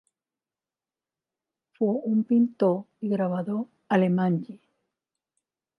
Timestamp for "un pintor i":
2.13-3.13